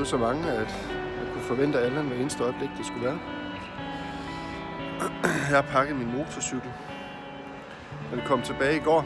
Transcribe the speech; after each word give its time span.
blevet 0.00 0.08
så 0.08 0.16
mange, 0.16 0.52
at 0.52 0.68
jeg 1.20 1.32
kunne 1.32 1.42
forvente 1.42 1.78
af 1.78 1.86
Allan 1.86 2.06
hver 2.06 2.16
eneste 2.16 2.44
øjeblik, 2.44 2.68
det 2.78 2.86
skulle 2.86 3.04
være. 3.04 3.18
Jeg 5.22 5.56
har 5.56 5.62
pakket 5.62 5.96
min 5.96 6.12
motorcykel. 6.12 6.72
Den 8.10 8.20
kom 8.26 8.42
tilbage 8.42 8.76
i 8.76 8.80
går, 8.80 9.04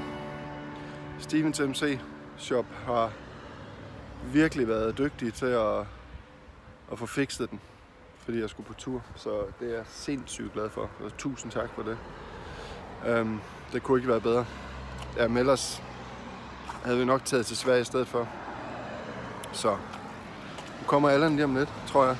Stevens 1.18 1.60
MC 1.60 1.98
Shop 2.36 2.64
har 2.86 3.12
virkelig 4.32 4.68
været 4.68 4.98
dygtig 4.98 5.34
til 5.34 5.46
at, 5.46 5.78
at 6.92 6.98
få 6.98 7.06
fikset 7.06 7.50
den, 7.50 7.60
fordi 8.18 8.40
jeg 8.40 8.50
skulle 8.50 8.66
på 8.66 8.74
tur. 8.74 9.02
Så 9.16 9.30
det 9.60 9.70
er 9.70 9.76
jeg 9.76 9.84
sindssygt 9.88 10.52
glad 10.52 10.70
for, 10.70 10.90
og 11.04 11.16
tusind 11.18 11.52
tak 11.52 11.70
for 11.74 11.82
det. 11.82 11.98
Um, 13.20 13.40
det 13.72 13.82
kunne 13.82 13.98
ikke 13.98 14.08
være 14.08 14.20
bedre. 14.20 14.46
Ja, 15.16 15.28
men 15.28 15.36
ellers 15.36 15.82
havde 16.84 16.98
vi 16.98 17.04
nok 17.04 17.24
taget 17.24 17.46
til 17.46 17.56
Sverige 17.56 17.80
i 17.80 17.84
stedet 17.84 18.08
for. 18.08 18.28
Så 19.52 19.76
nu 20.80 20.86
kommer 20.86 21.08
Allan 21.10 21.32
lige 21.36 21.44
om 21.44 21.54
lidt, 21.54 21.72
tror 21.86 22.06
jeg. 22.06 22.16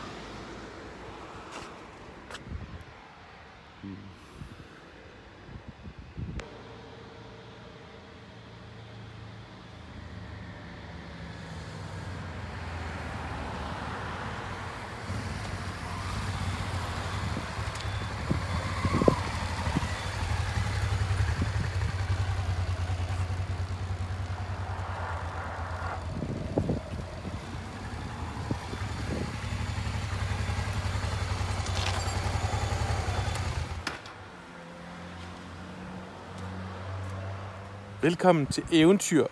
Velkommen 38.09 38.47
til 38.47 38.65
Eventyr. 38.73 39.27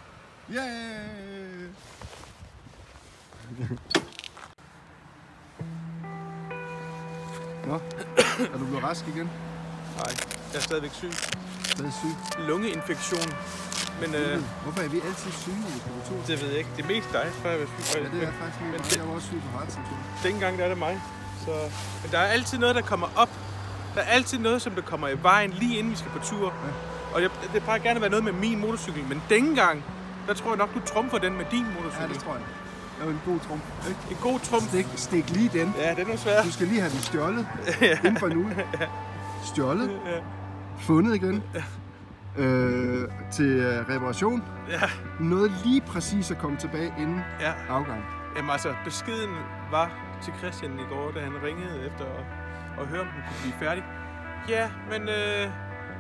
Yeah! 0.54 0.62
Nå, 7.66 7.74
er 8.54 8.58
du 8.58 8.64
blevet 8.64 8.84
rask 8.84 9.04
igen? 9.08 9.30
Nej, 9.96 10.12
jeg 10.52 10.58
er 10.58 10.60
stadigvæk 10.60 10.90
syg. 10.92 11.12
Stadig 11.64 11.92
syg? 11.92 12.40
Lungeinfektion. 12.48 13.28
Men 14.00 14.14
øh, 14.14 14.42
Hvorfor 14.62 14.80
er 14.80 14.88
vi 14.88 15.00
altid 15.08 15.30
syge, 15.32 15.56
på 15.86 16.08
tur? 16.08 16.16
det 16.26 16.40
ved 16.42 16.48
jeg 16.48 16.58
ikke. 16.58 16.70
Det 16.76 16.82
er 16.84 16.88
mest 16.88 17.08
dig, 17.12 17.26
for 17.32 17.48
jeg 17.48 17.60
er 17.60 17.66
syg. 17.86 17.98
Ja, 17.98 18.08
det 18.18 18.28
er 18.28 18.32
faktisk 18.32 18.60
Men 18.60 18.80
det- 18.80 18.96
Jeg 18.96 19.08
var 19.08 19.14
også 19.14 19.26
syg 19.26 19.40
på 19.46 19.58
heartsymptom. 19.58 19.96
Den 20.24 20.40
gang 20.40 20.58
der 20.58 20.64
er 20.64 20.68
det 20.68 20.78
mig. 20.78 21.00
Så, 21.44 21.50
men 22.02 22.10
der 22.12 22.18
er 22.18 22.26
altid 22.26 22.58
noget, 22.58 22.74
der 22.74 22.82
kommer 22.82 23.08
op. 23.16 23.30
Der 23.94 24.00
er 24.00 24.04
altid 24.06 24.38
noget, 24.38 24.62
som 24.62 24.72
der 24.74 24.82
kommer 24.82 25.08
i 25.08 25.22
vejen, 25.22 25.50
lige 25.50 25.78
inden 25.78 25.92
vi 25.92 25.96
skal 25.96 26.10
på 26.10 26.18
tur. 26.18 26.46
Ja. 26.64 26.72
Og 27.14 27.22
jeg, 27.22 27.30
det 27.55 27.62
plejer 27.62 27.78
gerne 27.78 27.94
at 27.96 28.00
være 28.00 28.10
noget 28.10 28.24
med 28.24 28.32
min 28.32 28.60
motorcykel, 28.60 29.05
men 29.08 29.22
dengang, 29.28 29.84
der 30.28 30.34
tror 30.34 30.50
jeg 30.50 30.58
nok, 30.58 30.74
du 30.74 30.80
trumfer 30.80 31.18
den 31.18 31.36
med 31.36 31.45
din 31.50 31.64
Ja, 31.67 31.74
motorcykel. 31.80 32.08
det 32.14 32.18
tror 32.18 32.33
jeg. 32.34 32.42
Det 32.98 33.06
var 33.06 33.12
en 33.12 33.20
god 33.27 33.40
trumf. 33.40 33.62
En 34.11 34.17
god 34.23 34.39
trumf. 34.40 34.62
Stik, 34.62 34.86
stik 34.96 35.30
lige 35.30 35.50
den. 35.58 35.74
Ja, 35.78 35.95
den 35.95 36.11
er 36.11 36.17
svær. 36.17 36.42
Du 36.42 36.52
skal 36.52 36.67
lige 36.67 36.80
have 36.80 36.92
den 36.92 36.98
stjålet 37.00 37.46
inden 38.05 38.17
for 38.17 38.27
en 38.27 38.36
uge. 38.36 38.56
Stjålet. 39.45 39.90
Ja. 40.06 40.18
Fundet 40.80 41.14
igen. 41.14 41.42
Øh, 42.39 43.08
til 43.33 43.46
øh, 43.46 43.89
reparation. 43.89 44.42
Ja, 44.70 44.80
Noget 45.20 45.52
lige 45.64 45.80
præcis 45.80 46.30
at 46.30 46.39
komme 46.39 46.56
tilbage 46.56 46.94
inden 46.98 47.20
ja. 47.40 47.52
afgang. 47.68 48.05
Jamen 48.36 48.50
altså, 48.50 48.74
beskeden 48.84 49.30
var 49.70 49.90
til 50.23 50.33
Christian 50.39 50.73
i 50.73 50.83
går, 50.94 51.11
da 51.14 51.20
han 51.20 51.33
ringede 51.44 51.86
efter 51.86 52.05
at, 52.05 52.24
at 52.80 52.86
høre, 52.86 53.00
om 53.00 53.06
den 53.06 53.23
kunne 53.29 53.40
blive 53.42 53.55
færdig. 53.68 53.84
Ja, 54.48 54.70
men 54.90 55.08
øh, 55.08 55.48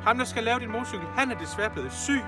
ham, 0.06 0.18
der 0.18 0.24
skal 0.24 0.42
lave 0.44 0.58
din 0.60 0.72
motorcykel, 0.72 1.06
han 1.18 1.30
er 1.30 1.38
desværre 1.38 1.70
blevet 1.70 1.92
syg. 1.92 2.22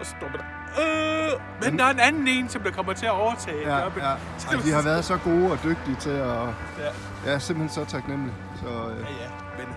Og 0.00 0.06
så 0.06 0.14
står 0.18 0.28
man 0.28 0.38
der, 0.38 0.44
øh, 0.82 1.40
men 1.70 1.78
der 1.78 1.84
er 1.84 1.90
en 1.90 2.00
anden 2.00 2.28
en, 2.28 2.48
som 2.48 2.62
der 2.62 2.70
kommer 2.70 2.92
til 2.92 3.06
at 3.06 3.12
overtage. 3.12 3.60
Ja, 3.70 3.76
ja. 3.78 3.84
Ej, 3.84 4.16
de 4.64 4.72
har 4.72 4.82
været 4.82 5.04
så 5.04 5.16
gode 5.24 5.52
og 5.52 5.58
dygtige 5.64 5.96
til 6.00 6.10
at... 6.10 6.38
Ja, 7.26 7.32
er 7.34 7.38
simpelthen 7.38 7.84
så 7.84 7.90
taknemmelig. 7.90 8.34
Så 8.56 8.66
øh, 8.66 9.00
ja, 9.00 9.22
ja. 9.24 9.28
Men 9.58 9.74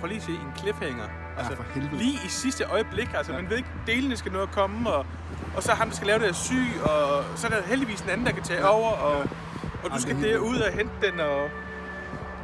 prøv 0.00 0.06
lige 0.08 0.16
at 0.16 0.22
se 0.22 0.32
en 0.32 0.52
cliffhanger. 0.58 1.04
Altså, 1.38 1.56
for 1.56 1.64
helvede. 1.74 1.96
lige 1.96 2.12
i 2.26 2.28
sidste 2.28 2.64
øjeblik, 2.64 3.08
altså, 3.14 3.32
Ja. 3.32 3.38
man 3.40 3.50
ved 3.50 3.56
ikke, 3.56 3.68
delene 3.86 4.16
skal 4.16 4.32
nå 4.32 4.42
at 4.42 4.50
komme, 4.50 4.90
og, 4.90 5.06
og 5.56 5.62
så 5.62 5.72
ham, 5.72 5.88
der 5.88 5.94
skal 5.96 6.06
lave 6.06 6.18
det, 6.18 6.28
er 6.28 6.32
syg, 6.32 6.66
og 6.82 7.24
så 7.36 7.46
er 7.46 7.50
der 7.50 7.62
heldigvis 7.62 8.00
en 8.00 8.10
anden, 8.10 8.26
der 8.26 8.32
kan 8.32 8.42
tage 8.42 8.60
Ja. 8.60 8.66
over, 8.68 8.90
og, 8.90 9.16
Ja. 9.16 9.22
og 9.22 9.28
du 9.84 9.88
Jamen, 9.88 10.00
skal 10.00 10.16
er 10.16 10.20
derud 10.32 10.56
og 10.56 10.72
hente 10.72 10.92
den, 11.10 11.20
og 11.20 11.48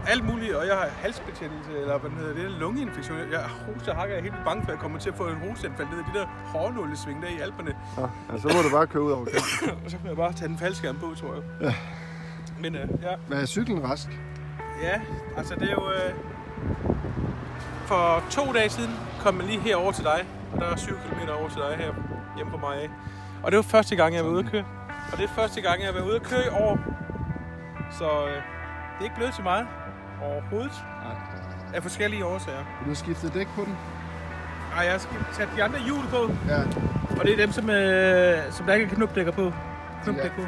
alt 0.09 0.25
muligt, 0.25 0.55
og 0.55 0.67
jeg 0.67 0.77
har 0.77 0.87
halsbetændelse, 0.87 1.71
eller 1.81 1.99
hvad 1.99 2.11
hedder, 2.11 2.34
det 2.34 2.50
lungeinfektion. 2.50 3.19
Jeg 3.19 3.43
er 3.43 3.49
hoste 3.49 3.89
og 3.91 3.97
hakker, 3.97 4.15
jeg 4.15 4.19
er 4.19 4.22
helt 4.31 4.44
bange 4.44 4.62
for, 4.62 4.69
at 4.69 4.75
jeg 4.75 4.81
kommer 4.83 4.99
til 4.99 5.11
at 5.11 5.17
få 5.17 5.27
en 5.28 5.37
hosteanfald 5.49 5.89
ned 5.89 5.99
i 5.99 6.03
de 6.15 6.19
der 6.19 6.27
hårnålesving 6.27 7.22
der 7.22 7.28
i 7.28 7.39
Alperne, 7.41 7.75
ja, 7.99 8.03
ja, 8.33 8.39
så 8.39 8.49
må 8.56 8.62
du 8.62 8.71
bare 8.77 8.87
køre 8.87 9.03
ud 9.03 9.11
over 9.12 9.25
kanten. 9.61 9.84
og 9.84 9.91
så 9.91 9.97
kan 9.99 10.06
jeg 10.09 10.17
bare 10.17 10.33
tage 10.33 10.49
den 10.49 10.59
faldskærm 10.59 10.97
på, 10.97 11.15
tror 11.15 11.34
jeg. 11.34 11.43
Ja. 11.61 11.75
Men 12.61 12.75
øh, 12.75 12.89
ja, 13.03 13.15
Men 13.28 13.39
er 13.39 13.47
cyklen 13.47 13.84
rask? 13.84 14.09
Ja, 14.83 15.00
altså 15.37 15.55
det 15.55 15.62
er 15.71 15.72
jo... 15.75 15.91
Øh, 15.91 16.15
for 17.87 18.23
to 18.31 18.53
dage 18.53 18.69
siden 18.71 18.91
kom 19.21 19.37
jeg 19.38 19.47
lige 19.47 19.61
herover 19.61 19.93
til 19.93 20.05
dig, 20.05 20.25
og 20.53 20.61
der 20.61 20.67
er 20.67 20.77
7 20.77 20.94
km 20.94 21.28
over 21.41 21.49
til 21.49 21.59
dig 21.59 21.77
her 21.77 21.93
hjemme 22.37 22.53
på 22.53 22.59
mig. 22.59 22.91
Og 23.43 23.53
det 23.53 23.56
var 23.56 23.62
første 23.62 23.97
gang, 23.97 24.15
jeg 24.15 24.25
var 24.25 24.31
ude 24.31 24.38
at 24.44 24.50
køre. 24.50 24.65
Og 25.12 25.19
det 25.19 25.25
er 25.25 25.28
første 25.28 25.61
gang, 25.61 25.81
jeg 25.81 25.87
har 25.88 25.93
været 25.93 26.06
ude 26.06 26.17
at 26.17 26.23
køre 26.23 26.44
i 26.47 26.49
år. 26.49 26.78
Så 27.99 28.05
øh, 28.27 28.33
det 28.34 29.00
er 29.00 29.05
ikke 29.05 29.15
blevet 29.17 29.34
til 29.34 29.44
mig 29.44 29.67
overhovedet. 30.22 30.84
Nej. 31.04 31.16
Af 31.75 31.82
forskellige 31.82 32.25
årsager. 32.27 32.59
Du 32.84 32.88
har 32.88 32.94
skiftet 32.94 33.34
dæk 33.34 33.49
på 33.56 33.65
den? 33.65 33.77
Ej, 34.77 34.84
jeg 34.84 35.00
skal 35.00 35.16
tage 35.34 35.49
de 35.56 35.62
andre 35.65 35.78
hjul 35.78 36.04
på, 36.10 36.32
Ja. 36.49 36.60
og 37.19 37.25
det 37.25 37.32
er 37.32 37.37
dem, 37.37 37.53
som, 37.53 37.71
øh, 37.71 38.53
som 38.53 38.66
der 38.66 38.75
ikke 38.75 38.87
er 38.87 38.94
knupdækker 38.94 39.32
på. 39.32 39.53
Knupdæk 40.05 40.31
på. 40.32 40.43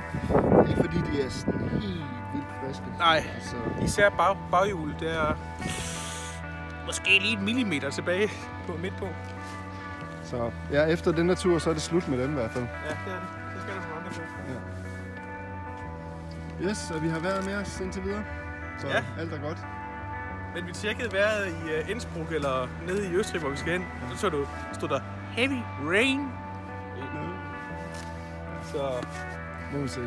Ikke 0.68 0.80
fordi 0.82 0.96
de 1.12 1.22
er 1.22 1.30
sådan 1.30 1.60
helt 1.60 2.04
vildt 2.32 2.46
friske. 2.64 2.84
Nej. 2.98 3.22
Altså, 3.34 3.56
Især 3.84 4.08
bag, 4.10 4.36
baghjul, 4.50 4.94
det 5.00 5.16
er 5.16 5.34
måske 6.86 7.18
lige 7.22 7.38
en 7.38 7.44
millimeter 7.44 7.90
tilbage 7.90 8.28
på 8.66 8.72
midt 8.82 8.96
på. 8.96 9.06
så 10.24 10.50
ja, 10.72 10.84
efter 10.86 11.12
den 11.12 11.36
tur, 11.36 11.58
så 11.58 11.70
er 11.70 11.74
det 11.74 11.82
slut 11.82 12.08
med 12.08 12.18
dem 12.22 12.30
i 12.30 12.34
hvert 12.34 12.50
fald. 12.50 12.64
Ja, 12.64 12.90
det 12.90 13.12
er 13.14 13.18
det. 13.20 13.28
Så 13.56 13.60
skal 13.62 13.74
der 13.74 13.80
nogle 13.80 13.96
andre 13.96 14.10
på. 14.10 14.22
Yes, 16.68 16.90
og 16.94 17.02
vi 17.02 17.08
har 17.08 17.18
været 17.18 17.46
med 17.46 17.54
os 17.56 17.80
indtil 17.80 18.04
videre. 18.04 18.24
Så 18.78 18.86
Ja. 18.88 19.02
alt 19.18 19.32
er 19.32 19.38
godt. 19.40 19.58
Men 20.54 20.66
vi 20.66 20.72
tjekkede 20.72 21.12
vejret 21.12 21.46
i 21.48 21.80
uh, 21.82 21.90
Innsbruck 21.90 22.32
eller 22.32 22.68
nede 22.86 23.08
i 23.10 23.14
Østrig, 23.14 23.40
hvor 23.40 23.50
vi 23.50 23.56
skal 23.56 23.72
hen. 23.72 23.84
Så 24.12 24.16
så 24.18 24.28
du, 24.28 24.46
stod 24.72 24.88
der 24.88 25.00
heavy 25.30 25.62
rain. 25.88 26.20
Så 28.64 28.90
Må 29.72 29.78
vi 29.78 29.88
se. 29.88 30.00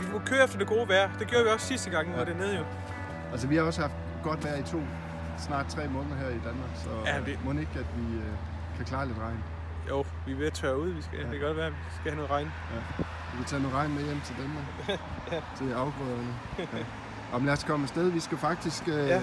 vi 0.00 0.06
må 0.12 0.18
køre 0.26 0.44
efter 0.44 0.58
det 0.58 0.66
gode 0.66 0.88
vejr. 0.88 1.10
Det 1.18 1.26
gjorde 1.26 1.44
vi 1.44 1.50
også 1.50 1.66
sidste 1.66 1.90
gang, 1.90 2.08
ja. 2.10 2.18
Ja. 2.18 2.24
det 2.24 2.36
nede 2.36 2.56
jo. 2.58 2.64
Altså, 3.32 3.46
vi 3.46 3.56
har 3.56 3.62
også 3.62 3.80
haft 3.80 3.92
godt 4.22 4.44
vejr 4.44 4.56
i 4.56 4.62
to, 4.62 4.80
snart 5.38 5.66
tre 5.66 5.88
måneder 5.88 6.16
her 6.16 6.28
i 6.28 6.40
Danmark, 6.44 6.70
så 6.74 6.88
Ja, 7.06 7.14
ja, 7.16 7.20
det- 7.24 7.38
må 7.44 7.50
ikke, 7.52 7.72
at 7.74 7.86
vi 7.96 8.16
øh, 8.16 8.22
kan 8.76 8.84
klare 8.84 9.06
lidt 9.06 9.18
regn. 9.18 9.44
Jo, 9.88 10.04
vi 10.26 10.32
er 10.32 10.36
ved 10.36 10.46
at 10.46 10.52
tørre 10.52 10.78
ud. 10.80 10.88
Vi 10.90 11.02
skal, 11.02 11.18
ja. 11.18 11.24
Ja. 11.24 11.30
Det 11.30 11.38
kan 11.38 11.46
godt 11.46 11.56
være, 11.56 11.66
at 11.66 11.72
vi 11.72 11.78
skal 12.00 12.12
have 12.12 12.16
noget 12.16 12.30
regn. 12.30 12.52
Vi 13.32 13.36
kan 13.36 13.44
tage 13.44 13.62
noget 13.62 13.76
regn 13.76 13.94
med 13.94 14.02
hjem 14.04 14.20
til 14.20 14.34
Danmark. 14.42 15.00
Til 15.58 15.72
afgrøderne. 15.72 16.34
Ja. 16.58 16.64
Om 17.32 17.44
lad 17.44 17.52
os 17.52 17.64
komme 17.64 17.84
afsted. 17.84 18.10
Vi 18.10 18.20
skal 18.20 18.38
faktisk 18.38 18.82
øh, 18.88 19.08
Ja. 19.08 19.20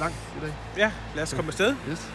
langt 0.00 0.16
i 0.36 0.40
dag. 0.40 0.54
Ja, 0.76 0.90
lad 1.14 1.22
os 1.22 1.34
komme 1.34 1.48
afsted. 1.48 1.74
Yes. 1.90 2.10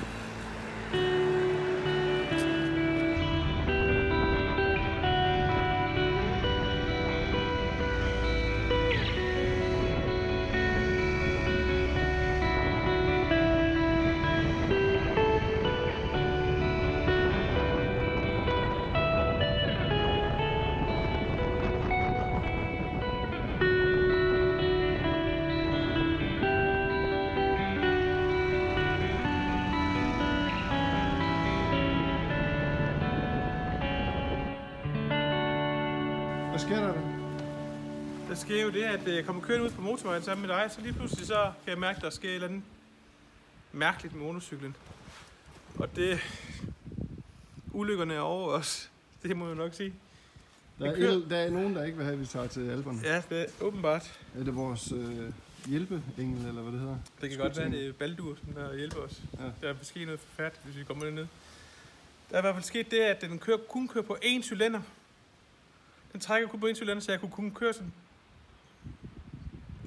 Sker 38.52 38.62
jo 38.64 38.70
det, 38.70 38.84
at 38.84 39.08
øh, 39.08 39.16
jeg 39.16 39.26
kommer 39.26 39.42
kørende 39.42 39.66
ud 39.66 39.72
på 39.72 39.82
motorvejen 39.82 40.24
sammen 40.24 40.48
med 40.48 40.56
dig, 40.56 40.72
så 40.72 40.82
lige 40.82 40.94
pludselig 40.94 41.28
så 41.28 41.52
kan 41.64 41.72
jeg 41.72 41.78
mærke, 41.80 41.98
at 41.98 42.04
der 42.04 42.10
sker 42.10 42.30
et 42.30 42.36
eller 42.36 42.48
andet 42.48 42.64
mærkeligt 43.72 44.16
med 44.16 44.24
motorcyklen. 44.26 44.76
Og 45.76 45.96
det... 45.96 46.20
Ulykkerne 47.74 48.14
er 48.14 48.20
over 48.20 48.48
os. 48.50 48.90
Det 49.24 49.38
må 49.38 49.48
jeg 49.48 49.56
nok 49.56 49.74
sige. 49.74 49.94
Der 50.80 50.92
er, 50.92 50.96
kører- 50.96 51.28
der 51.30 51.38
er 51.38 51.50
nogen, 51.50 51.76
der 51.76 51.84
ikke 51.84 51.98
vil 51.98 52.04
have, 52.06 52.14
at 52.14 52.20
vi 52.20 52.26
tager 52.26 52.48
til 52.48 52.70
Alperne. 52.70 53.00
Ja, 53.04 53.22
det 53.30 53.42
er 53.42 53.46
åbenbart. 53.62 54.20
Er 54.40 54.44
det 54.44 54.56
vores 54.56 54.92
øh, 54.92 55.34
hjælpeengel, 55.66 56.48
eller 56.48 56.62
hvad 56.62 56.72
det 56.72 56.80
hedder? 56.80 56.98
Det 57.22 57.30
kan 57.30 57.40
godt 57.40 57.58
være, 57.58 57.70
det 57.72 57.88
er 57.88 57.94
Baldur, 57.94 58.36
som 58.46 58.54
der 58.54 58.76
hjælper 58.76 59.00
os. 59.02 59.22
Ja. 59.40 59.44
Der 59.62 59.70
er 59.74 59.78
måske 59.78 60.06
noget 60.06 60.20
forfærdeligt, 60.20 60.66
hvis 60.66 60.78
vi 60.78 60.84
kommer 60.84 61.04
derned. 61.06 61.28
Der 62.30 62.36
er 62.36 62.40
i 62.40 62.42
hvert 62.42 62.56
fald 62.56 62.64
sket 62.64 62.92
det, 62.92 63.00
at 63.00 63.22
den 63.22 63.40
kører, 63.40 63.58
kun 63.58 63.88
kører 63.88 64.04
på 64.06 64.18
én 64.24 64.42
cylinder. 64.44 64.82
Den 66.14 66.20
trækker 66.22 66.48
kun 66.48 66.60
på 66.60 66.68
én 66.68 66.74
cylinder, 66.76 67.00
så 67.00 67.12
jeg 67.12 67.20
kunne 67.20 67.32
kun 67.32 67.52
køre 67.52 67.74
sådan. 67.74 67.94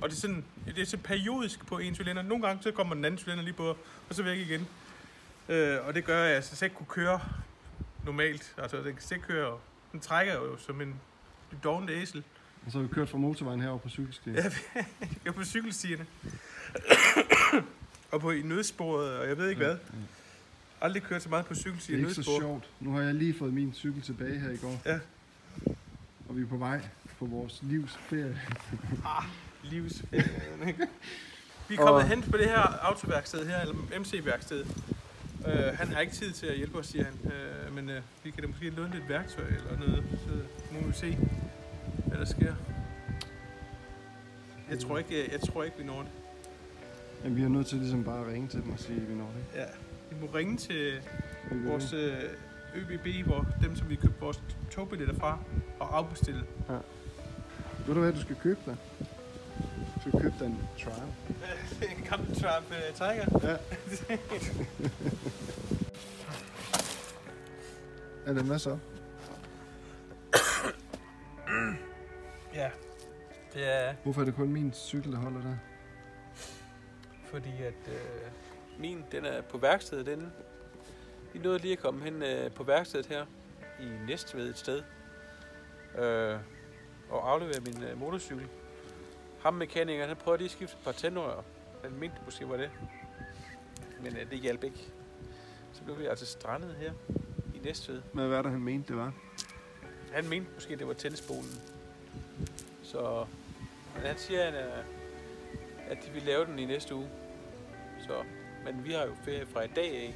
Og 0.04 0.10
det 0.10 0.16
er 0.16 0.20
sådan, 0.20 0.44
det 0.66 0.78
er 0.78 0.84
så 0.86 0.96
periodisk 0.96 1.66
på 1.66 1.78
én 1.78 1.94
cylinder. 1.94 2.22
Nogle 2.22 2.46
gange 2.46 2.62
så 2.62 2.70
kommer 2.70 2.94
den 2.94 3.04
anden 3.04 3.18
cylinder 3.18 3.44
lige 3.44 3.54
på, 3.54 3.68
og 4.08 4.14
så 4.14 4.22
væk 4.22 4.38
igen. 4.38 4.66
Øh, 5.48 5.78
og 5.86 5.94
det 5.94 6.04
gør, 6.04 6.24
at 6.24 6.34
jeg 6.34 6.44
så 6.44 6.64
ikke 6.64 6.76
kunne 6.76 6.86
køre 6.86 7.20
normalt. 8.04 8.54
Altså, 8.58 8.76
den 8.76 8.84
kan 8.84 8.94
ikke 9.16 9.26
køre. 9.26 9.58
Den 9.92 10.00
trækker 10.00 10.34
jo 10.34 10.56
som 10.58 10.80
en 10.80 10.94
doven 11.64 11.88
æsel. 11.88 12.22
Og 12.66 12.72
så 12.72 12.78
har 12.78 12.82
vi 12.86 12.92
kørt 12.94 13.08
fra 13.08 13.18
motorvejen 13.18 13.60
herover 13.60 13.78
på 13.78 13.88
cykelstien. 13.88 14.34
Ja, 14.36 14.42
jeg 14.74 14.84
er 15.26 15.32
på 15.32 15.44
cykelstierne. 15.44 16.06
og 18.12 18.20
på 18.20 18.30
i 18.30 18.42
nødsporet, 18.42 19.18
og 19.18 19.28
jeg 19.28 19.38
ved 19.38 19.48
ikke 19.48 19.64
hvad. 19.64 19.76
Aldrig 20.80 21.02
kørt 21.02 21.22
så 21.22 21.28
meget 21.28 21.46
på 21.46 21.54
Det 21.54 21.60
cykelstier 21.62 21.96
er 21.96 21.98
og 22.04 22.10
ikke 22.10 22.14
så 22.14 22.20
nødspor. 22.20 22.40
sjovt. 22.40 22.70
Nu 22.80 22.92
har 22.92 23.00
jeg 23.00 23.14
lige 23.14 23.34
fået 23.38 23.52
min 23.54 23.74
cykel 23.74 24.02
tilbage 24.02 24.38
her 24.38 24.50
i 24.50 24.56
går. 24.56 24.82
Ja. 24.86 24.98
Og 26.28 26.36
vi 26.36 26.42
er 26.42 26.46
på 26.46 26.56
vej 26.56 26.80
på 27.18 27.26
vores 27.26 27.58
livs 27.62 27.98
ferie. 28.08 28.40
Livs. 29.64 30.02
Vi 31.68 31.74
er 31.74 31.78
kommet 31.78 32.02
Og- 32.02 32.08
hen 32.08 32.22
på 32.22 32.36
det 32.36 32.46
her 32.46 32.58
autoværksted 32.60 33.46
her, 33.46 33.60
eller 33.60 33.74
MC-værksted. 34.00 34.64
Uh, 35.46 35.50
han 35.78 35.88
har 35.88 36.00
ikke 36.00 36.12
tid 36.12 36.32
til 36.32 36.46
at 36.46 36.56
hjælpe 36.56 36.78
os, 36.78 36.86
siger 36.86 37.04
han. 37.04 37.14
Uh, 37.24 37.74
men 37.74 37.88
uh, 37.88 37.94
vi 38.24 38.30
kan 38.30 38.42
da 38.42 38.48
måske 38.48 38.70
låne 38.70 38.92
lidt 38.94 39.08
værktøj 39.08 39.44
eller 39.46 39.78
noget, 39.78 40.04
så 40.26 40.30
må 40.72 40.86
vi 40.86 40.92
se, 40.92 41.18
hvad 42.06 42.18
der 42.18 42.24
sker. 42.24 42.54
Jeg 44.70 44.78
tror 44.78 44.98
ikke, 44.98 45.32
jeg 45.32 45.40
tror 45.40 45.62
ikke 45.64 45.76
vi 45.78 45.84
når 45.84 46.02
det. 46.02 46.10
Jamen, 47.24 47.36
vi 47.36 47.42
er 47.42 47.48
nødt 47.48 47.66
til 47.66 47.78
ligesom 47.78 48.04
bare 48.04 48.20
at 48.20 48.26
ringe 48.32 48.48
til 48.48 48.62
dem 48.62 48.72
og 48.72 48.78
sige, 48.78 48.96
at 49.00 49.08
vi 49.08 49.14
når 49.14 49.30
det. 49.36 49.58
Ja. 49.60 49.64
Vi 50.10 50.16
må 50.20 50.26
ringe 50.34 50.56
til 50.56 50.92
vil 51.50 51.64
vores 51.64 51.92
øh, 51.92 52.14
ÖBB, 52.76 53.26
hvor 53.26 53.46
dem, 53.62 53.76
som 53.76 53.90
vi 53.90 53.96
købte 53.96 54.20
vores 54.20 54.42
togbilletter 54.70 55.14
fra, 55.14 55.38
og 55.80 55.96
afbestille. 55.96 56.42
Ved 57.86 57.94
du 57.94 58.00
hvad, 58.00 58.12
du 58.12 58.20
skal 58.20 58.36
købe 58.42 58.60
dig? 58.66 58.76
Købe 60.12 60.34
dig 60.38 60.46
en 60.46 60.68
trial. 60.78 61.08
en 61.98 62.04
gammel 62.04 62.40
Trump 62.40 62.66
uh, 62.70 62.94
Tiger. 62.94 63.26
Ja. 63.42 63.56
Er 68.26 68.32
det 68.32 68.42
hvad 68.42 68.58
så? 68.58 68.78
Ja. 72.54 72.70
Det 73.54 73.74
er 73.74 73.94
Hvorfor 74.02 74.20
er 74.20 74.24
det 74.24 74.34
kun 74.34 74.48
min 74.48 74.72
cykel, 74.72 75.12
der 75.12 75.18
holder 75.18 75.40
der? 75.40 75.56
fordi, 77.34 77.62
at 77.62 77.88
øh, 77.88 78.30
min, 78.78 79.04
den 79.12 79.24
er 79.24 79.42
på 79.42 79.58
værkstedet 79.58 80.06
den. 80.06 80.32
Vi 81.32 81.38
nåede 81.38 81.58
lige 81.58 81.72
at 81.72 81.78
komme 81.78 82.04
hen 82.04 82.22
øh, 82.22 82.50
på 82.50 82.62
værkstedet 82.62 83.06
her 83.06 83.26
i 83.80 83.88
Næstved 84.06 84.50
et 84.50 84.58
sted. 84.58 84.82
Øh, 85.98 86.38
og 87.10 87.30
aflevere 87.30 87.60
min 87.60 87.82
øh, 87.82 87.98
motorcykel. 87.98 88.48
Ham 89.44 89.54
mekanikeren, 89.54 90.08
han 90.08 90.16
prøvede 90.16 90.38
lige 90.38 90.46
at 90.46 90.52
skifte 90.52 90.76
et 90.78 90.84
par 90.84 90.92
tændrør. 90.92 91.42
Han 91.82 91.92
mente 91.92 92.16
måske 92.24 92.48
var 92.48 92.56
det. 92.56 92.70
Men 94.00 94.16
øh, 94.16 94.30
det 94.30 94.38
hjalp 94.38 94.64
ikke. 94.64 94.92
Så 95.72 95.82
blev 95.84 95.98
vi 95.98 96.06
altså 96.06 96.26
strandet 96.26 96.76
her 96.80 96.92
i 97.54 97.58
Næstved. 97.58 98.02
Hvad 98.12 98.28
var 98.28 98.42
det, 98.42 98.50
han 98.50 98.60
mente, 98.60 98.88
det 98.88 98.96
var? 98.96 99.12
Han 100.12 100.28
mente 100.28 100.50
måske, 100.54 100.76
det 100.76 100.86
var 100.86 100.92
tennisbolen. 100.92 101.60
Så 102.82 103.26
men 103.94 104.06
han 104.06 104.18
siger, 104.18 104.42
at, 104.42 104.54
øh, 104.54 104.84
at 105.88 105.98
de 106.06 106.10
vil 106.10 106.22
lave 106.22 106.46
den 106.46 106.58
i 106.58 106.64
næste 106.64 106.94
uge. 106.94 107.08
Så, 108.06 108.12
men 108.64 108.84
vi 108.84 108.92
har 108.92 109.04
jo 109.04 109.14
ferie 109.24 109.46
fra 109.46 109.62
i 109.62 109.68
dag 109.76 109.96
af. 109.96 110.14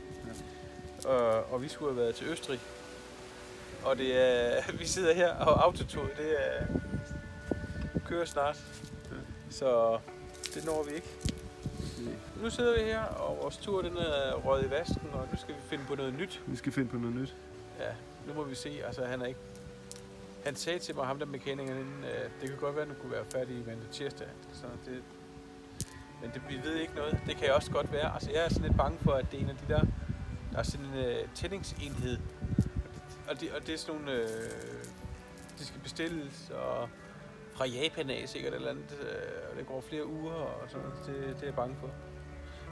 Og, 1.05 1.53
og 1.53 1.63
vi 1.63 1.69
skulle 1.69 1.93
have 1.93 2.03
været 2.03 2.15
til 2.15 2.27
Østrig. 2.27 2.61
Og 3.85 3.99
det 3.99 4.17
er, 4.17 4.63
vi 4.81 4.87
sidder 4.87 5.15
her, 5.15 5.35
og 5.35 5.65
autotoget, 5.65 6.17
det 6.17 6.35
er, 6.47 6.67
kører 8.07 8.25
snart. 8.25 8.57
Så 9.51 9.99
det 10.55 10.65
når 10.65 10.85
vi 10.89 10.95
ikke. 10.95 11.09
Nu 12.43 12.51
sidder 12.51 12.79
vi 12.79 12.85
her, 12.85 13.03
og 13.03 13.39
vores 13.43 13.57
tur 13.57 13.83
den 13.83 13.97
er 13.97 14.35
røget 14.35 14.67
i 14.67 14.71
vasken, 14.71 15.11
og 15.13 15.29
nu 15.33 15.39
skal 15.39 15.55
vi 15.55 15.61
finde 15.69 15.85
på 15.85 15.95
noget 15.95 16.15
nyt. 16.15 16.43
Vi 16.47 16.57
skal 16.57 16.73
finde 16.73 16.91
på 16.91 16.97
noget 16.97 17.17
nyt. 17.17 17.37
Ja, 17.79 17.93
nu 18.27 18.35
må 18.35 18.45
vi 18.45 18.55
se. 18.55 18.81
Altså, 18.87 19.05
han 19.05 19.23
er 19.23 19.27
ikke... 19.27 19.41
Han 20.45 20.57
sagde 20.57 20.79
til 20.79 20.95
mig, 20.95 21.07
ham 21.07 21.19
der 21.19 21.27
mekanikeren 21.27 21.79
inden, 21.79 22.05
øh, 22.05 22.31
det 22.41 22.49
kan 22.49 22.59
godt 22.59 22.75
være, 22.75 22.83
at 22.83 22.89
den 22.89 22.97
kunne 23.01 23.13
være 23.13 23.25
færdig 23.33 23.57
mandag 23.57 23.91
tirsdag. 23.93 24.29
Så 24.53 24.67
det, 24.87 25.03
men 26.23 26.31
det, 26.35 26.43
vi 26.49 26.61
ved 26.65 26.75
ikke 26.75 26.95
noget. 26.95 27.19
Det 27.27 27.37
kan 27.37 27.53
også 27.53 27.71
godt 27.71 27.93
være. 27.93 28.15
Altså, 28.15 28.31
jeg 28.31 28.45
er 28.45 28.49
sådan 28.49 28.63
lidt 28.63 28.77
bange 28.77 28.99
for, 28.99 29.13
at 29.13 29.27
det 29.31 29.39
er 29.41 29.45
en 29.45 29.51
af 29.51 29.57
de 29.57 29.73
der... 29.73 29.81
Der 30.53 30.59
er 30.59 30.63
sådan 30.63 30.87
en 30.87 30.95
øh, 30.95 31.29
tændingsenhed. 31.35 32.19
Og 33.29 33.41
det, 33.41 33.53
og 33.53 33.67
det 33.67 33.75
er 33.75 33.79
sådan 33.79 34.01
nogle... 34.01 34.13
Øh, 34.13 34.29
de 35.59 35.67
skal 35.67 35.81
bestilles, 35.81 36.51
og 36.51 36.89
fra 37.59 37.67
Japan 37.67 38.11
af 38.11 38.25
sikkert 38.27 38.55
eller 38.55 38.71
andet. 38.71 38.99
Øh, 39.01 39.51
og 39.51 39.57
det 39.59 39.67
går 39.67 39.81
flere 39.81 40.07
uger, 40.07 40.33
og 40.33 40.71
sådan 40.71 40.87
noget. 40.87 41.07
Det, 41.07 41.37
det 41.37 41.43
er 41.43 41.47
jeg 41.47 41.55
bange 41.55 41.77
for. 41.81 41.91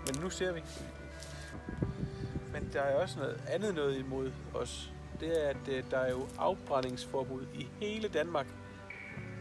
Men 0.06 0.22
nu 0.22 0.30
ser 0.30 0.52
vi. 0.52 0.60
Men 2.52 2.70
der 2.72 2.80
er 2.80 2.94
også 3.02 3.18
noget 3.18 3.40
andet 3.48 3.74
noget 3.74 3.98
imod 3.98 4.32
os. 4.54 4.92
Det 5.20 5.44
er, 5.44 5.48
at 5.48 5.68
øh, 5.68 5.84
der 5.90 5.98
er 5.98 6.10
jo 6.10 6.26
afbrændingsforbud 6.38 7.46
i 7.54 7.68
hele 7.80 8.08
Danmark. 8.08 8.46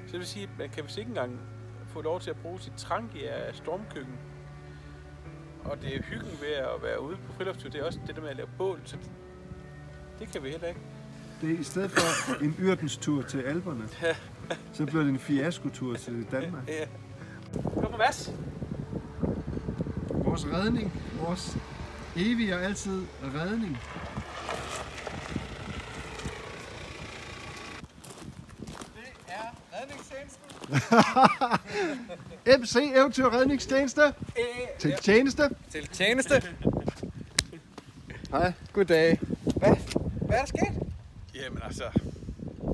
Så 0.06 0.12
det 0.12 0.20
vil 0.20 0.28
sige, 0.28 0.44
at 0.44 0.50
man 0.60 0.70
kan 0.70 0.84
vist 0.84 0.98
ikke 0.98 1.10
engang 1.10 1.40
få 1.88 2.02
lov 2.02 2.20
til 2.20 2.30
at 2.30 2.38
bruge 2.38 2.60
sit 2.62 2.74
trank 2.78 3.16
i 3.16 3.24
af 3.24 3.56
stormkøkken. 3.56 4.20
Og 5.64 5.82
det 5.82 5.96
er 5.96 6.02
hyggen 6.02 6.38
ved 6.42 6.54
at 6.54 6.84
være 6.84 7.02
ude 7.02 7.18
på 7.28 7.34
friluftstur. 7.34 7.70
Det 7.70 7.82
er 7.82 7.86
også 7.86 8.00
det 8.08 8.16
der 8.16 8.22
med 8.22 8.30
at 8.30 8.36
lave 8.36 8.50
bål. 8.58 8.82
Så 8.86 8.98
det, 10.20 10.32
kan 10.32 10.44
vi 10.44 10.50
heller 10.50 10.68
ikke. 10.68 10.80
Det 11.42 11.52
er 11.52 11.60
i 11.60 11.64
stedet 11.64 11.92
for 11.92 12.44
en 12.44 12.56
yrdenstur 12.60 13.22
til 13.22 13.42
Alperne, 13.42 13.88
så 14.74 14.86
bliver 14.86 15.04
det 15.04 15.10
en 15.10 15.20
fiaskotur 15.20 15.96
til 15.96 16.26
Danmark. 16.32 16.68
Ja. 16.68 16.86
Kom 17.82 17.92
Mads. 17.98 18.32
Vores 20.10 20.46
redning, 20.48 20.94
vores 21.22 21.58
evige 22.16 22.56
og 22.56 22.62
altid 22.62 23.02
redning. 23.24 23.78
Det 28.96 29.12
er 29.28 29.56
redningstjenesten. 29.74 30.42
MC 32.62 32.76
Eventyr 32.96 33.30
Redningstjeneste 33.30 34.02
til 34.80 34.94
tjeneste. 35.02 35.50
Til 35.72 35.88
tjeneste. 35.88 36.44
Hej. 38.32 38.54
Goddag. 38.74 39.20
Hvad? 39.56 39.76
Hvad 40.22 40.38
er 40.38 40.40
der 40.40 40.46
sket? 40.46 40.82
Jamen 41.36 41.60
altså, 41.64 41.84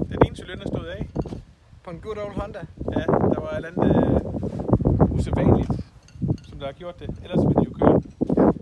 den 0.10 0.18
ene 0.26 0.36
cylinder 0.36 0.68
stod 0.68 0.86
af. 0.86 1.08
På 1.84 1.90
en 1.92 2.00
good 2.00 2.18
old 2.18 2.34
Honda. 2.34 2.60
Ja, 2.92 3.00
der 3.34 3.40
var 3.40 3.50
et 3.52 3.56
eller 3.56 3.70
andet 3.70 3.96
øh, 3.96 5.12
usædvanligt, 5.12 5.70
som 6.50 6.60
der 6.60 6.66
har 6.66 6.74
gjort 6.74 7.00
det. 7.00 7.10
Ellers 7.24 7.40
ville 7.48 7.56
den 7.56 7.64
jo 7.64 7.74
køre. 7.80 8.02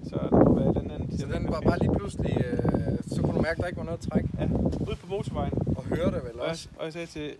Så 0.09 0.15
der 0.31 0.43
må 0.43 0.59
være 0.59 0.69
et 0.71 0.77
eller 0.77 0.93
andet. 0.95 1.19
Så 1.19 1.25
den 1.25 1.51
var 1.51 1.61
bare 1.61 1.79
lige 1.79 1.93
pludselig, 1.97 2.45
øh, 2.45 2.97
så 3.07 3.21
kunne 3.21 3.35
du 3.35 3.41
mærke, 3.41 3.57
at 3.57 3.57
der 3.57 3.67
ikke 3.67 3.77
var 3.77 3.83
noget 3.83 3.99
træk. 3.99 4.23
Ja, 4.39 4.45
ude 4.89 4.95
på 5.01 5.07
motorvejen. 5.07 5.53
Og 5.77 5.83
høre 5.83 6.05
det 6.05 6.21
vel 6.23 6.33
Og 6.39 6.39
jeg, 6.43 6.49
også. 6.49 6.69
og 6.79 6.85
jeg 6.85 6.93
sagde 6.93 7.07
til, 7.07 7.35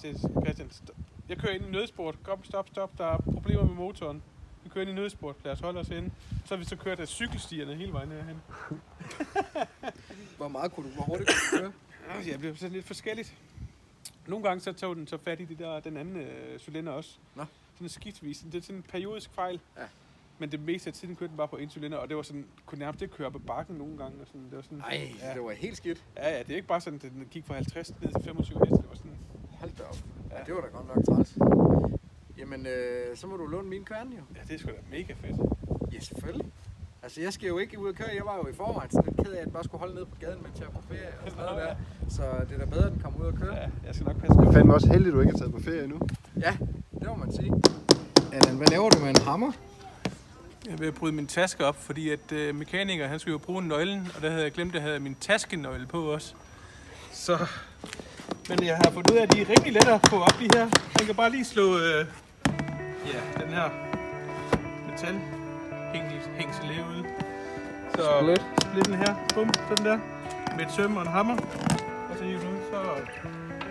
til 0.00 0.18
Christian, 0.44 0.68
"Stop. 0.70 0.96
jeg 1.28 1.36
kører 1.36 1.52
ind 1.52 1.64
i 1.66 1.70
nødsport. 1.70 2.14
Kom, 2.22 2.44
stop, 2.44 2.66
stop. 2.68 2.90
Der 2.98 3.04
er 3.06 3.16
problemer 3.18 3.64
med 3.64 3.74
motoren. 3.74 4.22
Vi 4.64 4.68
kører 4.68 4.82
ind 4.82 4.90
i 4.90 4.94
nødsport. 5.00 5.36
Lad 5.44 5.52
os 5.52 5.60
holde 5.60 5.80
os 5.80 5.88
inde. 5.90 6.10
Så 6.44 6.54
har 6.54 6.56
vi 6.56 6.64
så 6.64 6.76
kørt 6.76 7.00
af 7.00 7.08
cykelstierne 7.08 7.74
hele 7.74 7.92
vejen 7.92 8.08
herhen. 8.10 8.36
Hvor 10.38 10.48
meget 10.48 10.72
kunne 10.72 10.88
du, 10.90 10.94
hvor 10.94 11.04
hurtigt 11.04 11.28
kunne 11.30 11.58
du 11.58 11.62
køre? 11.62 11.72
Ja, 12.26 12.32
det 12.32 12.40
blev 12.40 12.56
sådan 12.56 12.72
lidt 12.72 12.86
forskelligt. 12.86 13.34
Nogle 14.28 14.44
gange 14.48 14.60
så 14.60 14.72
tog 14.72 14.96
den 14.96 15.06
så 15.06 15.16
fat 15.18 15.40
i 15.40 15.44
de 15.44 15.54
der, 15.54 15.80
den 15.80 15.96
anden 15.96 16.16
øh, 16.16 16.58
cylinder 16.58 16.92
også. 16.92 17.18
Nå. 17.34 17.44
Sådan 17.74 17.88
skidtvis. 17.88 18.38
Det 18.52 18.54
er 18.54 18.62
sådan 18.62 18.76
en 18.76 18.82
periodisk 18.82 19.30
fejl. 19.30 19.60
Ja. 19.78 19.82
Men 20.38 20.52
det 20.52 20.60
meste 20.60 20.88
af 20.90 20.94
tiden 20.94 21.16
kørte 21.16 21.28
den 21.30 21.36
bare 21.36 21.48
på 21.48 21.56
en 21.56 21.70
cylinder, 21.70 21.98
og 21.98 22.08
det 22.08 22.16
var 22.16 22.22
sådan, 22.22 22.46
kunne 22.66 22.78
nærmest 22.78 23.02
ikke 23.02 23.14
køre 23.14 23.26
ad 23.26 23.40
bakken 23.46 23.76
nogle 23.76 23.98
gange. 23.98 24.20
Og 24.20 24.26
sådan, 24.26 24.44
det 24.44 24.56
var 24.56 24.62
sådan, 24.62 24.78
Nej, 24.78 25.12
ja. 25.22 25.34
det 25.34 25.42
var 25.42 25.50
helt 25.52 25.76
skidt. 25.76 26.04
ja, 26.16 26.30
ja, 26.36 26.38
det 26.42 26.50
er 26.50 26.56
ikke 26.56 26.68
bare 26.68 26.80
sådan, 26.80 27.00
at 27.04 27.12
den 27.12 27.28
gik 27.30 27.44
fra 27.46 27.54
50 27.54 27.90
ned 28.00 28.12
til 28.12 28.22
25 28.24 28.58
heste. 28.58 28.76
Det 28.82 28.88
var 28.90 28.96
sådan, 28.96 29.18
Hold 29.60 29.70
da 29.78 29.82
op. 29.82 29.96
Ja, 30.30 30.38
Ja. 30.38 30.44
det 30.44 30.54
var 30.54 30.60
da 30.60 30.66
godt 30.66 30.86
nok 30.96 31.04
træls. 31.06 31.38
Jamen, 32.38 32.66
øh, 32.66 33.16
så 33.16 33.26
må 33.26 33.36
du 33.36 33.46
låne 33.46 33.68
min 33.68 33.84
kværn 33.84 34.08
jo. 34.12 34.22
ja, 34.36 34.40
det 34.48 34.54
er 34.54 34.58
sgu 34.58 34.68
da 34.68 34.74
mega 34.90 35.12
fedt. 35.12 35.36
Ja, 35.92 36.00
selvfølgelig. 36.00 36.46
Altså, 37.02 37.20
jeg 37.20 37.32
skal 37.32 37.46
jo 37.48 37.58
ikke 37.58 37.78
ud 37.78 37.88
og 37.88 37.94
køre. 37.94 38.08
Jeg 38.14 38.24
var 38.24 38.36
jo 38.36 38.48
i 38.48 38.54
forvejen 38.54 38.90
sådan 38.90 39.12
lidt 39.16 39.26
ked 39.26 39.32
af, 39.34 39.38
at 39.40 39.44
jeg 39.44 39.52
bare 39.52 39.64
skulle 39.64 39.78
holde 39.80 39.94
ned 39.94 40.04
på 40.04 40.16
gaden, 40.20 40.42
mens 40.42 40.58
jeg 40.60 40.66
var 40.74 40.80
på 40.80 40.86
ferie 40.88 41.08
og 41.24 41.30
sådan 41.30 41.44
noget 41.44 41.66
der. 41.66 41.74
Så 42.08 42.22
det 42.48 42.54
er 42.54 42.58
da 42.58 42.64
bedre, 42.64 42.86
at 42.86 42.92
den 42.92 43.00
kommer 43.02 43.20
ud 43.20 43.26
og 43.26 43.34
køre. 43.34 43.54
Ja, 43.56 43.66
jeg 43.86 43.94
skal 43.94 44.06
nok 44.06 44.16
passe 44.20 44.34
Det 44.38 44.44
på. 44.44 44.48
er 44.50 44.52
fandme 44.52 44.74
også 44.74 44.88
heldigt, 44.92 45.08
at 45.08 45.14
du 45.14 45.20
ikke 45.20 45.32
er 45.32 45.38
taget 45.38 45.52
på 45.52 45.60
ferie 45.62 45.84
endnu. 45.84 45.98
Ja, 46.40 46.56
det 47.00 47.06
må 47.08 47.14
man 47.14 47.32
sige. 47.32 47.52
Allan, 48.32 48.56
hvad 48.56 48.66
laver 48.66 48.90
du 48.90 48.98
med 49.04 49.08
en 49.10 49.22
hammer? 49.22 49.52
Jeg 50.70 50.78
vil 50.78 50.92
bryde 50.92 51.12
min 51.12 51.26
taske 51.26 51.64
op, 51.66 51.76
fordi 51.82 52.10
at 52.10 52.32
øh, 52.32 52.54
mekaniker, 52.54 53.06
han 53.06 53.18
skulle 53.18 53.32
jo 53.32 53.38
bruge 53.38 53.62
nøglen, 53.62 54.08
og 54.16 54.22
der 54.22 54.30
havde 54.30 54.42
jeg 54.42 54.52
glemt, 54.52 54.70
at 54.70 54.74
jeg 54.74 54.82
havde 54.82 55.00
min 55.00 55.14
taskenøgle 55.14 55.86
på 55.86 56.02
også. 56.02 56.34
Så, 57.12 57.38
men 58.48 58.64
jeg 58.64 58.76
har 58.76 58.90
fundet 58.90 59.10
ud 59.10 59.16
af, 59.16 59.22
at 59.22 59.32
de 59.32 59.40
er 59.40 59.48
rimelig 59.50 59.72
lette 59.72 59.92
at 59.92 60.06
få 60.10 60.16
op, 60.20 60.34
de 60.40 60.48
her. 60.54 60.64
Man 60.98 61.06
kan 61.06 61.14
bare 61.14 61.30
lige 61.30 61.44
slå 61.44 61.76
øh, 61.78 62.06
ja, 63.06 63.42
den 63.44 63.48
her 63.52 63.70
metal 64.90 65.20
hængsel 66.38 66.70
ud. 66.70 67.04
Så 67.94 68.02
Split. 68.60 68.86
den 68.86 68.94
her, 68.94 69.14
bum, 69.34 69.50
sådan 69.68 69.84
der, 69.86 69.98
med 70.56 70.64
et 70.66 70.72
søm 70.72 70.96
og 70.96 71.02
en 71.02 71.08
hammer. 71.08 71.36
Og 72.10 72.16
så 72.18 72.24
hive 72.24 72.38
den 72.40 72.48
ud, 72.48 72.58
så, 72.72 72.80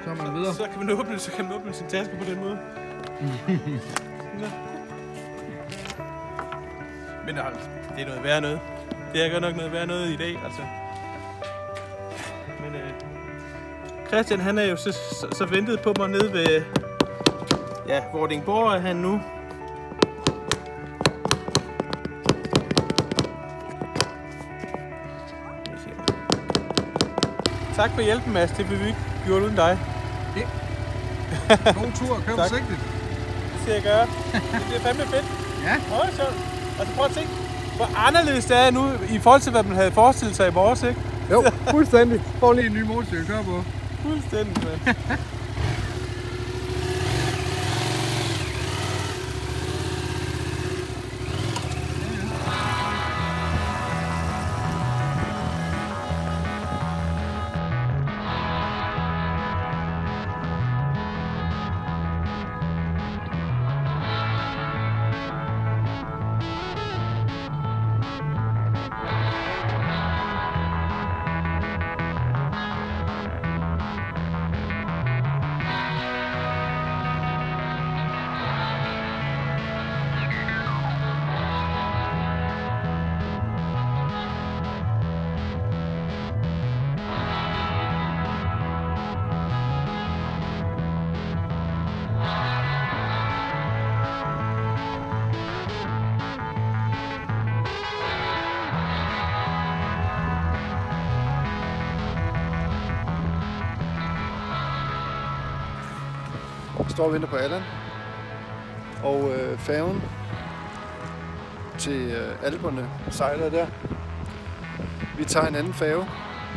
Så 0.03 0.23
man 0.23 0.35
videre. 0.35 0.53
så, 0.53 0.63
kan 0.71 0.85
man 0.85 0.99
åbne, 0.99 1.19
så 1.19 1.31
kan 1.31 1.45
man 1.45 1.53
åbne 1.53 1.73
sin 1.73 1.87
taske 1.87 2.17
på 2.19 2.25
den 2.25 2.39
måde. 2.39 2.57
Sådan 4.23 4.39
der. 4.39 4.49
Men 7.25 7.37
altså, 7.37 7.69
det 7.95 8.01
er 8.03 8.07
noget 8.07 8.23
værd 8.23 8.41
noget. 8.41 8.59
Det 9.13 9.25
er 9.25 9.31
godt 9.31 9.41
nok 9.41 9.55
noget 9.55 9.71
værd 9.71 9.87
noget 9.87 10.07
i 10.09 10.15
dag, 10.15 10.39
altså. 10.45 10.61
Men 12.63 12.75
øh, 12.75 12.89
Christian, 14.07 14.39
han 14.39 14.57
er 14.57 14.63
jo 14.65 14.75
så, 14.75 14.91
så, 14.91 15.27
så 15.31 15.45
ventet 15.45 15.79
på 15.81 15.93
mig 15.99 16.09
nede 16.09 16.33
ved... 16.33 16.61
Ja, 17.87 18.03
Vordingborg 18.13 18.73
er 18.75 18.79
han 18.79 18.95
nu. 18.95 19.21
Tak 27.77 27.91
for 27.95 28.01
hjælpen, 28.01 28.33
Mads. 28.33 28.51
Det 28.51 28.69
vil 28.69 28.79
vi 28.79 28.87
ikke 28.87 28.99
gjort 29.25 29.41
uden 29.43 29.55
dig. 29.55 29.79
God 31.81 31.91
tur, 31.99 32.21
kør 32.25 32.35
forsigtigt. 32.35 32.79
Det 33.53 33.59
skal 33.61 33.73
jeg 33.73 33.83
gøre. 33.83 34.05
Det 34.33 34.63
bliver 34.67 34.79
fandme 34.79 35.03
fedt. 35.03 35.25
Ja. 35.67 35.75
Åh, 35.75 36.09
sjovt. 36.15 36.35
Altså 36.79 36.95
prøv 36.95 37.05
at 37.05 37.11
tænke, 37.11 37.29
hvor 37.75 37.89
anderledes 38.07 38.45
det 38.45 38.57
er 38.57 38.71
nu 38.71 38.89
i 39.09 39.19
forhold 39.19 39.41
til, 39.41 39.51
hvad 39.51 39.63
man 39.63 39.75
havde 39.75 39.91
forestillet 39.91 40.35
sig 40.35 40.47
i 40.47 40.51
morges, 40.51 40.83
ikke? 40.83 40.99
Jo, 41.31 41.43
fuldstændig. 41.75 42.21
Får 42.39 42.53
lige 42.53 42.67
en 42.67 42.73
ny 42.73 42.81
motorcykel 42.81 43.21
at 43.21 43.27
køre 43.27 43.43
på. 43.43 43.63
Fuldstændig, 44.03 44.63
mand. 44.63 44.95
Står 106.89 107.05
og 107.05 107.13
venter 107.13 107.27
på 107.27 107.35
Allan. 107.35 107.61
Og 109.03 109.31
øh, 109.35 109.57
færgen 109.57 110.01
til 111.77 112.11
øh, 112.11 112.43
Alperne 112.43 112.89
sejler 113.09 113.49
der. 113.49 113.67
Vi 115.17 115.23
tager 115.25 115.47
en 115.47 115.55
anden 115.55 115.73
færge, 115.73 116.05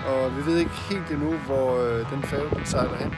og 0.07 0.37
vi 0.37 0.47
ved 0.47 0.59
ikke 0.59 0.71
helt 0.91 1.11
endnu, 1.11 1.33
hvor 1.37 1.83
øh, 1.83 2.11
den 2.11 2.23
færge 2.23 2.51
den 2.57 2.67
sejler 2.67 2.97
hen. 2.97 3.15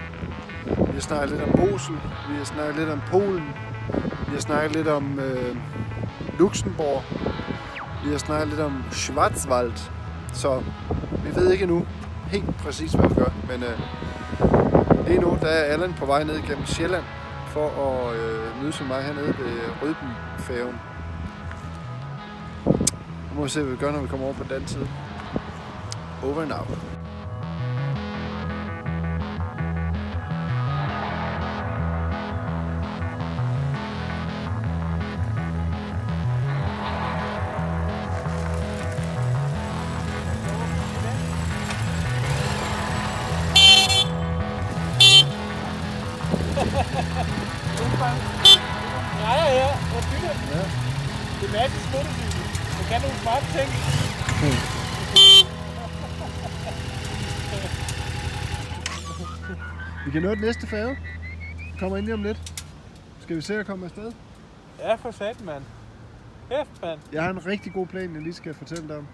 Vi 0.66 0.92
har 0.92 1.00
snakket 1.00 1.30
lidt 1.30 1.42
om 1.42 1.50
Bosel, 1.50 1.94
vi 2.30 2.36
har 2.36 2.44
snakket 2.44 2.76
lidt 2.76 2.88
om 2.88 3.00
Polen, 3.10 3.54
vi 4.26 4.32
har 4.32 4.40
snakket 4.40 4.76
lidt 4.76 4.88
om 4.88 5.18
øh, 5.18 5.56
Luxembourg, 6.38 7.02
vi 8.04 8.10
har 8.10 8.18
snakket 8.18 8.48
lidt 8.48 8.60
om 8.60 8.84
Schwarzwald, 8.90 9.72
så 10.32 10.62
vi 11.24 11.34
ved 11.34 11.52
ikke 11.52 11.62
endnu 11.62 11.86
helt 12.26 12.56
præcis, 12.56 12.92
hvad 12.92 13.08
vi 13.08 13.14
gør, 13.14 13.32
men 13.48 13.62
øh, 13.62 13.78
Lige 15.06 15.20
nu 15.20 15.38
der 15.40 15.46
er 15.46 15.72
Allan 15.72 15.92
på 15.92 16.06
vej 16.06 16.24
ned 16.24 16.42
gennem 16.42 16.66
Sjælland 16.66 17.04
for 17.46 17.68
at 17.68 18.16
øh, 18.16 18.62
mødes 18.62 18.80
med 18.80 18.88
mig 18.88 19.02
hernede 19.02 19.26
ved 19.26 19.60
Rødby-færgen. 19.82 20.80
Nu 23.30 23.36
må 23.36 23.42
vi 23.42 23.48
se, 23.48 23.62
hvad 23.62 23.70
vi 23.72 23.76
gør, 23.76 23.92
når 23.92 24.00
vi 24.00 24.08
kommer 24.08 24.26
over 24.26 24.34
på 24.34 24.44
den 24.44 24.52
anden 24.52 24.68
side. 24.68 24.88
Over 26.24 26.42
and 26.42 26.52
out. 26.52 26.91
Kan 60.12 60.22
nå 60.22 60.30
den 60.30 60.40
næste 60.40 60.66
færge. 60.66 60.96
Kommer 61.78 61.96
ind 61.96 62.04
lige 62.06 62.14
om 62.14 62.22
lidt. 62.22 62.52
Skal 63.20 63.36
vi 63.36 63.40
se 63.40 63.58
at 63.58 63.66
komme 63.66 63.84
afsted? 63.84 64.12
Ja, 64.78 64.94
for 64.94 65.10
sat, 65.10 65.44
mand. 65.44 65.62
Kæft, 66.50 66.82
mand. 66.82 67.00
Jeg 67.12 67.22
har 67.22 67.30
en 67.30 67.46
rigtig 67.46 67.72
god 67.72 67.86
plan, 67.86 68.14
jeg 68.14 68.22
lige 68.22 68.34
skal 68.34 68.54
fortælle 68.54 68.88
dig 68.88 68.96
om. 68.96 69.06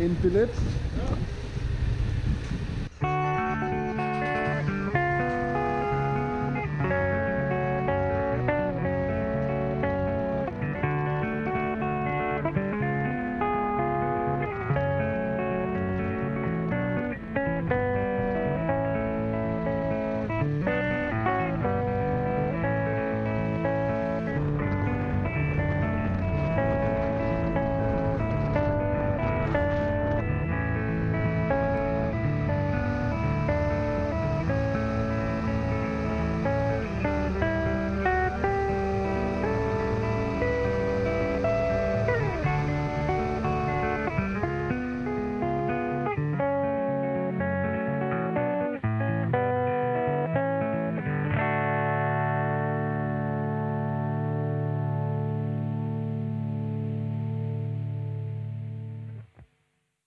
En 0.00 0.18
billet 0.22 0.61